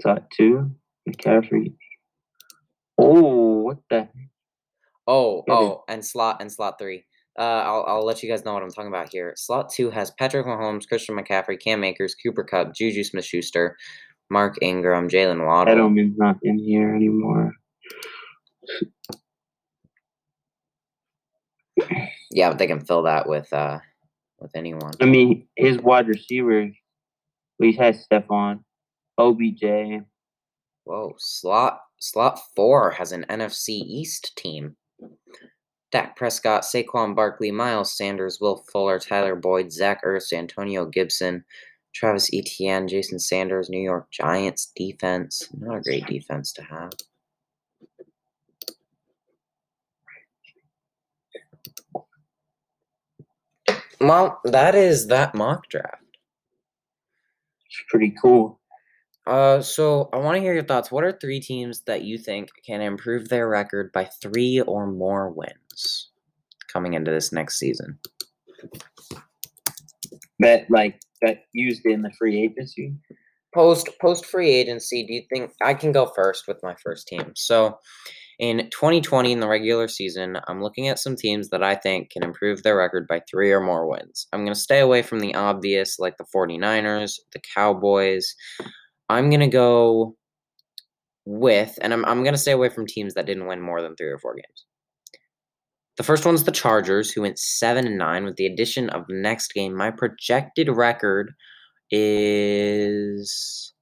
Slot 0.00 0.30
two. 0.30 0.70
McCaffrey. 1.08 1.74
Oh, 2.98 3.60
what 3.62 3.78
the? 3.90 4.08
Oh, 5.06 5.44
oh, 5.48 5.84
and 5.88 6.04
slot 6.04 6.38
and 6.40 6.50
slot 6.50 6.78
three. 6.78 7.04
Uh, 7.38 7.42
I'll 7.42 7.84
I'll 7.86 8.04
let 8.04 8.22
you 8.22 8.30
guys 8.30 8.44
know 8.44 8.54
what 8.54 8.62
I'm 8.62 8.70
talking 8.70 8.88
about 8.88 9.10
here. 9.10 9.34
Slot 9.36 9.70
two 9.70 9.90
has 9.90 10.10
Patrick 10.12 10.46
Mahomes, 10.46 10.88
Christian 10.88 11.16
McCaffrey, 11.16 11.60
Cam 11.60 11.84
Akers, 11.84 12.14
Cooper 12.14 12.42
Kupp, 12.42 12.74
Juju 12.74 13.04
Smith-Schuster, 13.04 13.76
Mark 14.30 14.56
Ingram, 14.62 15.08
Jaylen 15.08 15.46
Waddle. 15.46 15.74
Edelman's 15.74 15.86
not 15.86 15.92
mean 15.92 16.10
it's 16.10 16.18
not 16.18 16.36
in 16.42 16.58
here 16.58 16.94
anymore. 16.94 17.52
Yeah, 22.30 22.48
but 22.48 22.58
they 22.58 22.66
can 22.66 22.84
fill 22.84 23.02
that 23.02 23.28
with 23.28 23.52
uh 23.52 23.78
with 24.38 24.50
anyone. 24.54 24.92
I 25.00 25.04
mean, 25.04 25.46
his 25.56 25.78
wide 25.78 26.08
receiver, 26.08 26.70
Well, 27.58 27.70
he 27.70 27.72
has 27.76 28.06
Stefon, 28.06 28.60
OBJ. 29.18 30.02
Whoa, 30.86 31.16
slot 31.18 31.80
slot 31.98 32.38
four 32.54 32.92
has 32.92 33.10
an 33.10 33.26
NFC 33.28 33.70
East 33.70 34.36
team. 34.36 34.76
Dak 35.90 36.14
Prescott, 36.16 36.62
Saquon 36.62 37.16
Barkley, 37.16 37.50
Miles 37.50 37.96
Sanders, 37.96 38.38
Will 38.40 38.64
Fuller, 38.70 39.00
Tyler 39.00 39.34
Boyd, 39.34 39.72
Zach 39.72 40.04
Ertz, 40.04 40.32
Antonio 40.32 40.86
Gibson, 40.86 41.44
Travis 41.92 42.30
Etienne, 42.32 42.86
Jason 42.86 43.18
Sanders, 43.18 43.68
New 43.68 43.80
York 43.80 44.08
Giants 44.12 44.70
defense. 44.76 45.48
Not 45.58 45.78
a 45.78 45.80
great 45.80 46.06
defense 46.06 46.52
to 46.52 46.62
have. 46.62 46.92
Well, 53.98 54.40
that 54.44 54.76
is 54.76 55.08
that 55.08 55.34
mock 55.34 55.68
draft. 55.68 56.04
It's 57.66 57.82
pretty 57.88 58.14
cool. 58.22 58.60
Uh, 59.26 59.60
so 59.60 60.08
I 60.12 60.18
want 60.18 60.36
to 60.36 60.40
hear 60.40 60.54
your 60.54 60.62
thoughts. 60.62 60.90
What 60.90 61.04
are 61.04 61.12
three 61.12 61.40
teams 61.40 61.82
that 61.82 62.02
you 62.02 62.16
think 62.16 62.50
can 62.64 62.80
improve 62.80 63.28
their 63.28 63.48
record 63.48 63.90
by 63.92 64.04
three 64.22 64.60
or 64.60 64.86
more 64.86 65.30
wins 65.30 66.10
coming 66.72 66.94
into 66.94 67.10
this 67.10 67.32
next 67.32 67.58
season? 67.58 67.98
That 70.38 70.70
like 70.70 71.00
that 71.22 71.44
used 71.52 71.84
in 71.84 72.02
the 72.02 72.12
free 72.18 72.40
agency. 72.44 72.94
Post 73.54 73.88
post 74.00 74.26
free 74.26 74.50
agency, 74.50 75.04
do 75.06 75.14
you 75.14 75.22
think 75.32 75.52
I 75.62 75.74
can 75.74 75.90
go 75.90 76.12
first 76.14 76.46
with 76.46 76.62
my 76.62 76.74
first 76.84 77.08
team? 77.08 77.32
So 77.34 77.78
in 78.38 78.68
2020 78.70 79.32
in 79.32 79.40
the 79.40 79.48
regular 79.48 79.88
season, 79.88 80.38
I'm 80.46 80.62
looking 80.62 80.88
at 80.88 80.98
some 80.98 81.16
teams 81.16 81.48
that 81.48 81.62
I 81.62 81.74
think 81.74 82.10
can 82.10 82.22
improve 82.22 82.62
their 82.62 82.76
record 82.76 83.08
by 83.08 83.22
three 83.28 83.50
or 83.50 83.60
more 83.60 83.88
wins. 83.88 84.26
I'm 84.32 84.44
going 84.44 84.54
to 84.54 84.60
stay 84.60 84.80
away 84.80 85.02
from 85.02 85.20
the 85.20 85.34
obvious 85.34 85.98
like 85.98 86.18
the 86.18 86.26
49ers, 86.34 87.14
the 87.32 87.40
Cowboys. 87.54 88.34
I'm 89.08 89.30
to 89.40 89.46
go 89.46 90.16
with, 91.24 91.78
and 91.80 91.92
I'm, 91.92 92.04
I'm 92.04 92.22
to 92.34 92.38
stay 92.38 92.52
away 92.52 92.68
from 92.68 92.86
teams 92.86 93.14
that 93.14 93.26
didn't 93.26 93.46
win 93.46 93.60
more 93.60 93.82
than 93.82 93.96
three 93.96 94.08
or 94.08 94.18
four 94.18 94.34
games. 94.34 94.66
The 95.96 96.02
first 96.02 96.26
one's 96.26 96.44
the 96.44 96.52
Chargers, 96.52 97.10
who 97.10 97.22
went 97.22 97.38
7 97.38 97.86
and 97.86 97.96
9 97.96 98.24
with 98.24 98.36
the 98.36 98.46
addition 98.46 98.90
of 98.90 99.06
the 99.06 99.14
next 99.14 99.54
game. 99.54 99.74
My 99.74 99.90
projected 99.90 100.68
record 100.68 101.32
is 101.90 103.72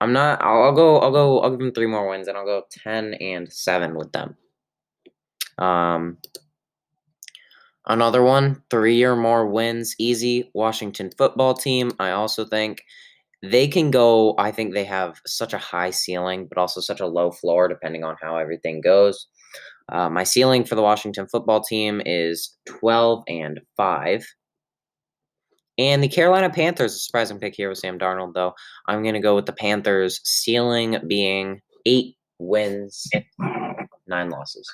I'm 0.00 0.12
not 0.12 0.42
I'll, 0.42 0.64
I'll 0.64 0.72
go 0.72 0.98
I'll 0.98 1.12
go 1.12 1.40
I'll 1.40 1.50
give 1.50 1.60
them 1.60 1.72
three 1.72 1.86
more 1.86 2.08
wins 2.08 2.28
and 2.28 2.36
I'll 2.36 2.44
go 2.44 2.64
10 2.70 3.14
and 3.14 3.52
7 3.52 3.94
with 3.96 4.12
them. 4.12 4.36
Um 5.58 6.18
another 7.88 8.22
one, 8.22 8.62
three 8.70 9.02
or 9.02 9.16
more 9.16 9.46
wins, 9.46 9.94
easy 9.98 10.50
Washington 10.54 11.10
football 11.16 11.54
team. 11.54 11.90
I 11.98 12.10
also 12.10 12.44
think 12.44 12.82
they 13.42 13.68
can 13.68 13.90
go 13.90 14.34
I 14.38 14.50
think 14.50 14.74
they 14.74 14.84
have 14.84 15.20
such 15.26 15.52
a 15.52 15.58
high 15.58 15.90
ceiling 15.90 16.48
but 16.48 16.58
also 16.58 16.80
such 16.80 17.00
a 17.00 17.06
low 17.06 17.30
floor 17.30 17.68
depending 17.68 18.04
on 18.04 18.16
how 18.20 18.36
everything 18.36 18.80
goes. 18.80 19.28
Uh, 19.90 20.10
my 20.10 20.24
ceiling 20.24 20.64
for 20.64 20.74
the 20.74 20.82
Washington 20.82 21.26
football 21.28 21.62
team 21.62 22.02
is 22.04 22.56
12 22.66 23.22
and 23.28 23.60
5. 23.76 24.26
And 25.78 26.02
the 26.02 26.08
Carolina 26.08 26.50
Panthers, 26.50 26.94
a 26.94 26.98
surprising 26.98 27.38
pick 27.38 27.54
here 27.54 27.68
with 27.68 27.78
Sam 27.78 27.98
Darnold, 27.98 28.34
though. 28.34 28.52
I'm 28.86 29.02
going 29.02 29.14
to 29.14 29.20
go 29.20 29.36
with 29.36 29.46
the 29.46 29.52
Panthers, 29.52 30.20
ceiling 30.24 30.98
being 31.06 31.60
eight 31.86 32.16
wins, 32.38 33.08
nine 34.08 34.28
losses. 34.28 34.68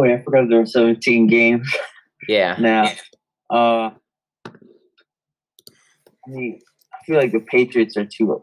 Oh, 0.00 0.04
yeah, 0.04 0.14
I 0.14 0.22
forgot 0.22 0.48
there 0.48 0.60
were 0.60 0.66
17 0.66 1.26
games 1.26 1.70
Yeah. 2.26 2.56
now. 2.60 2.84
Uh, 3.50 3.90
I 6.26 6.28
mean, 6.28 6.30
I 6.30 6.30
feel- 6.30 6.30
I, 6.30 6.30
mean, 6.30 6.58
I, 6.58 6.58
feel, 6.58 6.58
I 6.94 7.04
feel 7.06 7.16
like 7.18 7.32
the 7.32 7.40
Patriots 7.40 7.96
are 7.98 8.06
too 8.06 8.42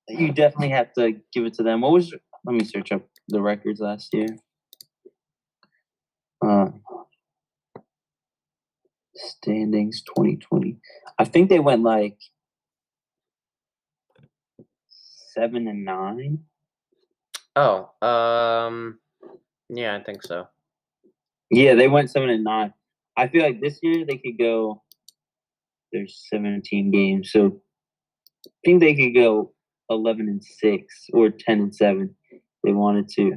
you 0.09 0.33
definitely 0.33 0.71
have 0.71 0.93
to 0.95 1.12
give 1.33 1.45
it 1.47 1.55
to 1.55 1.62
them. 1.62 1.81
What 1.83 1.93
was? 1.93 2.14
Let 2.45 2.55
me 2.55 2.64
search 2.64 2.93
up 2.93 3.02
the 3.28 3.43
records 3.43 3.81
last 3.81 4.12
year. 4.14 4.28
Uh, 6.45 6.71
standings 9.14 10.02
2020. 10.02 10.78
I 11.19 11.25
think 11.25 11.49
they 11.49 11.59
went 11.59 11.83
like 11.83 12.19
seven 15.38 15.68
and 15.68 15.85
nine. 15.85 16.40
Oh, 17.54 17.90
um, 18.07 18.99
yeah, 19.68 19.97
I 19.97 20.02
think 20.02 20.23
so. 20.23 20.49
Yeah, 21.50 21.75
they 21.75 21.88
went 21.88 22.11
seven 22.11 22.30
and 22.30 22.45
nine. 22.45 22.73
I 23.16 23.28
feel 23.28 23.42
like 23.42 23.61
this 23.61 23.78
year 23.83 24.04
they 24.04 24.18
could 24.18 24.38
go. 24.38 24.83
There's 25.92 26.26
17 26.28 26.90
games, 26.90 27.33
so 27.33 27.61
I 28.47 28.50
think 28.64 28.80
they 28.80 28.95
could 28.95 29.14
go 29.14 29.52
11 29.88 30.28
and 30.28 30.45
six 30.45 31.07
or 31.14 31.30
10 31.30 31.61
and 31.61 31.75
seven. 31.75 32.14
If 32.30 32.40
they 32.62 32.73
wanted 32.73 33.09
to. 33.11 33.37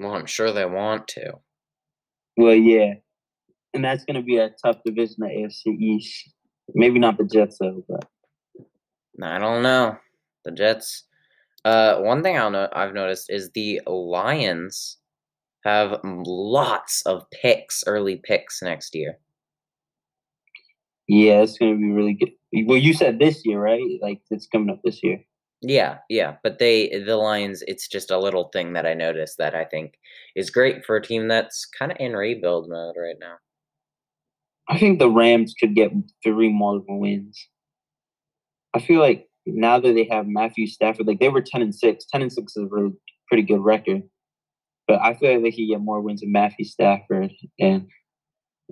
Well, 0.00 0.14
I'm 0.14 0.26
sure 0.26 0.52
they 0.52 0.64
want 0.64 1.06
to. 1.08 1.34
Well, 2.36 2.54
yeah, 2.54 2.94
and 3.74 3.84
that's 3.84 4.04
going 4.04 4.16
to 4.16 4.22
be 4.22 4.38
a 4.38 4.50
tough 4.64 4.78
division, 4.84 5.16
the 5.18 5.26
AFC 5.26 5.78
East. 5.78 6.32
Maybe 6.74 6.98
not 6.98 7.18
the 7.18 7.24
Jets 7.24 7.58
though, 7.60 7.84
but 7.86 8.08
I 9.22 9.38
don't 9.38 9.62
know. 9.62 9.98
The 10.44 10.52
Jets. 10.52 11.04
Uh, 11.64 11.98
one 11.98 12.22
thing 12.22 12.36
I'll 12.36 12.50
know 12.50 12.68
I've 12.72 12.94
noticed 12.94 13.30
is 13.30 13.50
the 13.50 13.80
Lions 13.86 14.98
have 15.64 16.00
lots 16.04 17.02
of 17.02 17.30
picks, 17.30 17.84
early 17.86 18.16
picks 18.16 18.62
next 18.62 18.94
year. 18.94 19.18
Yeah, 21.08 21.42
it's 21.42 21.58
going 21.58 21.72
to 21.72 21.78
be 21.78 21.92
really 21.92 22.14
good. 22.14 22.32
Well, 22.66 22.78
you 22.78 22.94
said 22.94 23.18
this 23.18 23.44
year, 23.44 23.60
right? 23.60 23.98
Like 24.00 24.20
it's 24.30 24.46
coming 24.46 24.70
up 24.70 24.80
this 24.84 25.02
year. 25.02 25.22
Yeah, 25.60 25.98
yeah, 26.08 26.36
but 26.42 26.58
they 26.58 26.88
the 27.06 27.16
Lions. 27.16 27.62
It's 27.68 27.86
just 27.86 28.10
a 28.10 28.18
little 28.18 28.48
thing 28.52 28.72
that 28.72 28.84
I 28.84 28.94
noticed 28.94 29.38
that 29.38 29.54
I 29.54 29.64
think 29.64 29.94
is 30.34 30.50
great 30.50 30.84
for 30.84 30.96
a 30.96 31.02
team 31.02 31.28
that's 31.28 31.66
kind 31.66 31.92
of 31.92 31.98
in 32.00 32.14
rebuild 32.14 32.68
mode 32.68 32.96
right 32.98 33.16
now. 33.20 33.36
I 34.68 34.78
think 34.78 34.98
the 34.98 35.10
Rams 35.10 35.54
could 35.58 35.74
get 35.74 35.92
three 36.24 36.50
more 36.50 36.82
wins. 36.88 37.48
I 38.74 38.80
feel 38.80 39.00
like 39.00 39.28
now 39.46 39.80
that 39.80 39.94
they 39.94 40.04
have 40.10 40.26
Matthew 40.26 40.66
Stafford, 40.66 41.06
like 41.06 41.20
they 41.20 41.28
were 41.28 41.42
ten 41.42 41.62
and 41.62 41.74
six. 41.74 42.04
Ten 42.04 42.22
and 42.22 42.32
six 42.32 42.56
is 42.56 42.64
a 42.64 42.66
really 42.66 42.92
pretty 43.28 43.42
good 43.42 43.60
record. 43.60 44.02
But 44.86 45.00
I 45.00 45.14
feel 45.14 45.34
like 45.34 45.42
they 45.42 45.50
could 45.50 45.68
get 45.68 45.80
more 45.80 46.00
wins 46.00 46.20
than 46.20 46.32
Matthew 46.32 46.64
Stafford, 46.64 47.32
and 47.58 47.88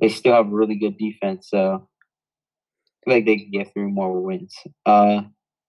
they 0.00 0.08
still 0.08 0.34
have 0.34 0.46
a 0.46 0.50
really 0.50 0.76
good 0.76 0.98
defense. 0.98 1.48
So 1.50 1.88
I 2.86 3.04
feel 3.04 3.14
like 3.14 3.26
they 3.26 3.38
could 3.38 3.52
get 3.52 3.72
three 3.72 3.84
more 3.84 4.20
wins. 4.20 4.54
Uh, 4.86 5.22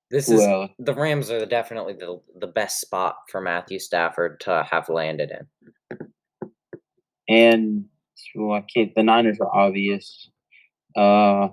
this 0.09 0.27
is 0.27 0.39
well, 0.39 0.69
the 0.77 0.93
Rams 0.93 1.31
are 1.31 1.45
definitely 1.45 1.93
the 1.93 2.19
the 2.39 2.47
best 2.47 2.81
spot 2.81 3.15
for 3.29 3.39
Matthew 3.39 3.79
Stafford 3.79 4.41
to 4.41 4.67
have 4.69 4.89
landed 4.89 5.31
in. 5.31 5.99
And 7.29 7.85
well, 8.35 8.57
I 8.57 8.61
can't. 8.61 8.93
The 8.93 9.03
Niners 9.03 9.39
are 9.39 9.55
obvious. 9.55 10.29
Uh, 10.95 11.49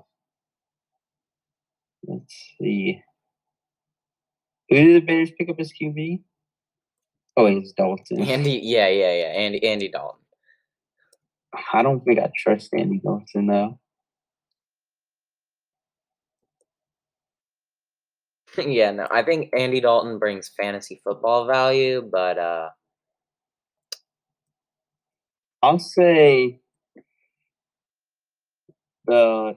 let's 2.07 2.55
see. 2.61 3.01
Who 4.71 4.77
did 4.77 5.03
the 5.03 5.07
Bears 5.07 5.31
pick 5.39 5.49
up 5.49 5.61
as 5.61 5.73
QB? 5.73 6.23
Oh, 7.37 7.47
it's 7.47 7.73
Dalton. 7.73 8.23
Andy, 8.23 8.61
yeah, 8.63 8.89
yeah, 8.89 9.15
yeah. 9.15 9.27
Andy, 9.29 9.65
Andy 9.65 9.89
Dalton. 9.89 10.21
I 11.73 11.83
don't 11.83 12.05
think 12.05 12.19
I 12.19 12.31
trust 12.37 12.71
Andy 12.75 13.01
Dalton 13.03 13.47
though. 13.47 13.79
yeah, 18.59 18.91
no, 18.91 19.07
I 19.11 19.23
think 19.23 19.51
Andy 19.57 19.81
Dalton 19.81 20.19
brings 20.19 20.51
fantasy 20.61 21.01
football 21.05 21.47
value, 21.47 22.03
but 22.03 22.39
uh 22.39 22.71
I'll 25.63 25.79
say 25.79 26.61
the 29.07 29.57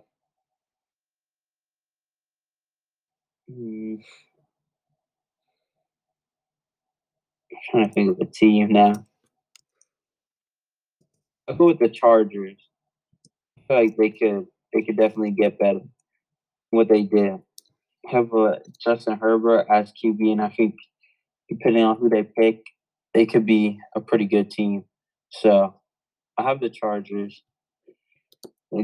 hmm, 3.50 3.95
I'm 7.51 7.51
trying 7.69 7.88
to 7.88 7.93
think 7.93 8.12
of 8.12 8.17
the 8.17 8.26
team 8.26 8.69
now. 8.71 9.06
I'll 11.47 11.56
go 11.56 11.67
with 11.67 11.80
the 11.80 11.89
Chargers. 11.89 12.58
I 13.58 13.62
feel 13.67 13.78
like 13.84 13.97
they 13.97 14.10
could 14.10 14.47
they 14.74 14.82
could 14.84 14.97
definitely 14.97 15.32
get 15.32 15.60
better. 15.60 15.82
What 16.69 16.88
they 16.88 17.04
did. 17.04 17.39
Have 18.08 18.34
uh, 18.34 18.56
Justin 18.84 19.19
Herbert 19.19 19.67
as 19.69 19.91
QB, 19.91 20.32
and 20.32 20.41
I 20.41 20.50
think 20.50 20.76
depending 21.50 21.84
on 21.84 21.97
who 21.97 22.10
they 22.10 22.24
pick, 22.24 22.63
they 23.13 23.26
could 23.26 23.45
be 23.45 23.80
a 23.95 24.02
pretty 24.02 24.26
good 24.26 24.50
team. 24.50 24.86
So 25.30 25.76
I 26.38 26.43
have 26.43 26.60
the 26.60 26.69
Chargers 26.69 27.43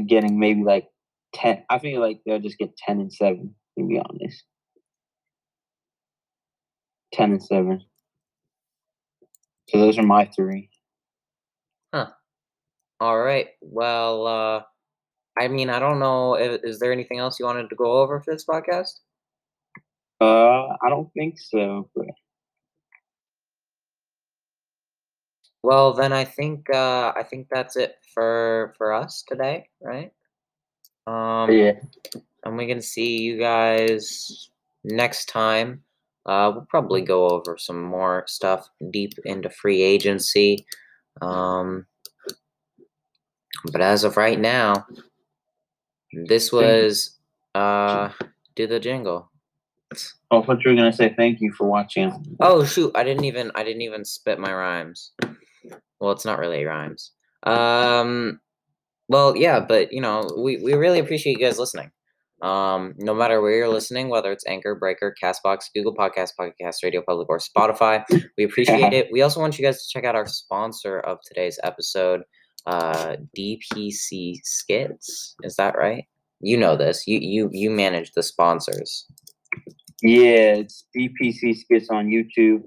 getting 0.06 0.38
maybe 0.38 0.62
like 0.62 0.88
ten. 1.34 1.64
I 1.68 1.78
think 1.78 1.98
like 1.98 2.20
they'll 2.24 2.38
just 2.38 2.58
get 2.58 2.76
ten 2.76 3.00
and 3.00 3.12
seven. 3.12 3.54
To 3.78 3.86
be 3.86 3.98
honest, 3.98 4.44
ten 7.12 7.32
and 7.32 7.42
seven. 7.42 7.82
So 9.68 9.78
those 9.78 9.98
are 9.98 10.02
my 10.02 10.24
three. 10.24 10.70
Huh. 11.92 12.10
All 13.00 13.18
right. 13.18 13.48
Well, 13.60 14.26
uh, 14.26 14.62
I 15.38 15.48
mean, 15.48 15.70
I 15.70 15.78
don't 15.78 15.98
know. 15.98 16.34
Is, 16.34 16.60
is 16.62 16.78
there 16.78 16.92
anything 16.92 17.18
else 17.18 17.38
you 17.38 17.46
wanted 17.46 17.68
to 17.70 17.76
go 17.76 17.92
over 17.92 18.20
for 18.20 18.32
this 18.34 18.44
podcast? 18.44 19.00
Uh, 20.20 20.68
I 20.82 20.88
don't 20.88 21.12
think 21.12 21.38
so. 21.38 21.88
But... 21.94 22.06
Well, 25.62 25.92
then 25.92 26.12
I 26.12 26.24
think 26.24 26.68
uh, 26.70 27.12
I 27.14 27.22
think 27.22 27.48
that's 27.50 27.76
it 27.76 27.96
for 28.14 28.74
for 28.78 28.92
us 28.92 29.22
today, 29.26 29.68
right? 29.80 30.12
Um, 31.06 31.50
yeah. 31.52 31.72
And 32.44 32.56
we 32.56 32.66
can 32.66 32.80
see 32.80 33.18
you 33.18 33.38
guys 33.38 34.50
next 34.84 35.26
time. 35.26 35.82
Uh, 36.28 36.52
we'll 36.54 36.66
probably 36.66 37.00
go 37.00 37.26
over 37.26 37.56
some 37.56 37.82
more 37.82 38.24
stuff 38.26 38.68
deep 38.90 39.14
into 39.24 39.48
free 39.48 39.80
agency. 39.80 40.66
Um, 41.22 41.86
but 43.72 43.80
as 43.80 44.04
of 44.04 44.18
right 44.18 44.38
now, 44.38 44.86
this 46.26 46.52
was 46.52 47.16
uh, 47.54 48.10
do 48.54 48.66
the 48.66 48.78
jingle. 48.78 49.30
Oh, 50.30 50.42
I 50.42 50.46
thought 50.46 50.64
you 50.64 50.70
were 50.70 50.76
gonna 50.76 50.92
say 50.92 51.14
thank 51.16 51.40
you 51.40 51.50
for 51.54 51.66
watching. 51.66 52.36
Oh 52.40 52.62
shoot! 52.62 52.92
I 52.94 53.04
didn't 53.04 53.24
even 53.24 53.50
I 53.54 53.64
didn't 53.64 53.82
even 53.82 54.04
spit 54.04 54.38
my 54.38 54.52
rhymes. 54.52 55.12
Well, 55.98 56.12
it's 56.12 56.26
not 56.26 56.38
really 56.38 56.62
rhymes. 56.64 57.12
Um, 57.44 58.40
well, 59.08 59.34
yeah, 59.34 59.60
but 59.60 59.92
you 59.92 60.02
know, 60.02 60.28
we 60.36 60.58
we 60.58 60.74
really 60.74 60.98
appreciate 60.98 61.38
you 61.38 61.46
guys 61.46 61.58
listening. 61.58 61.90
Um, 62.40 62.94
no 62.98 63.14
matter 63.14 63.40
where 63.40 63.56
you're 63.56 63.68
listening, 63.68 64.08
whether 64.08 64.30
it's 64.30 64.46
Anchor, 64.46 64.74
Breaker, 64.74 65.14
Castbox, 65.20 65.64
Google 65.74 65.94
Podcast, 65.94 66.32
Podcast 66.38 66.84
Radio 66.84 67.02
Public, 67.02 67.28
or 67.28 67.38
Spotify, 67.38 68.04
we 68.38 68.44
appreciate 68.44 68.92
it. 68.92 69.08
We 69.10 69.22
also 69.22 69.40
want 69.40 69.58
you 69.58 69.64
guys 69.64 69.82
to 69.82 69.88
check 69.88 70.04
out 70.04 70.14
our 70.14 70.26
sponsor 70.26 71.00
of 71.00 71.18
today's 71.26 71.58
episode, 71.64 72.22
uh, 72.66 73.16
DPC 73.36 74.36
Skits. 74.44 75.34
Is 75.42 75.56
that 75.56 75.76
right? 75.76 76.04
You 76.40 76.56
know 76.56 76.76
this. 76.76 77.08
You 77.08 77.18
you 77.18 77.50
you 77.52 77.70
manage 77.70 78.12
the 78.12 78.22
sponsors. 78.22 79.06
Yeah, 80.00 80.54
it's 80.54 80.84
DPC 80.96 81.56
Skits 81.56 81.90
on 81.90 82.06
YouTube. 82.06 82.62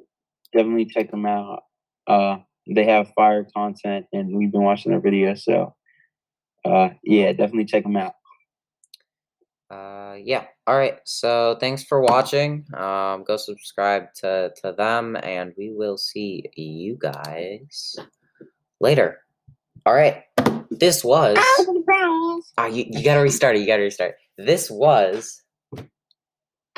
Definitely 0.51 0.87
check 0.87 1.11
them 1.11 1.25
out. 1.25 1.63
Uh, 2.07 2.39
they 2.67 2.83
have 2.83 3.13
fire 3.15 3.47
content, 3.55 4.07
and 4.11 4.35
we've 4.35 4.51
been 4.51 4.63
watching 4.63 4.91
their 4.91 4.99
videos. 4.99 5.39
So, 5.43 5.73
uh, 6.65 6.89
yeah, 7.03 7.31
definitely 7.31 7.65
check 7.65 7.83
them 7.83 7.95
out 7.95 8.15
uh, 9.71 10.15
yeah. 10.21 10.45
All 10.67 10.77
right. 10.77 10.99
So 11.05 11.57
thanks 11.59 11.83
for 11.83 12.01
watching. 12.01 12.65
Um, 12.73 13.23
go 13.23 13.37
subscribe 13.37 14.13
to 14.15 14.51
to 14.61 14.73
them, 14.73 15.15
and 15.23 15.53
we 15.57 15.71
will 15.71 15.97
see 15.97 16.43
you 16.55 16.97
guys 16.99 17.95
later. 18.81 19.19
All 19.85 19.93
right. 19.93 20.23
This 20.69 21.03
was. 21.03 21.37
Ah, 22.57 22.67
you, 22.67 22.85
you 22.89 23.03
gotta 23.03 23.21
restart 23.21 23.55
it. 23.55 23.59
You 23.59 23.67
gotta 23.67 23.83
restart. 23.83 24.15
This 24.37 24.69
was. 24.69 25.41